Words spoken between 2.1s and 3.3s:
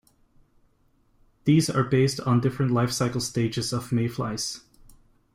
on different life-cycle